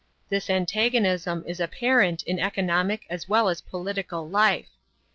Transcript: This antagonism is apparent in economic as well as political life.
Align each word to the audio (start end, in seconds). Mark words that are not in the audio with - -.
This 0.29 0.49
antagonism 0.49 1.43
is 1.45 1.59
apparent 1.59 2.23
in 2.23 2.39
economic 2.39 3.05
as 3.07 3.29
well 3.29 3.47
as 3.49 3.61
political 3.61 4.27
life. 4.27 4.69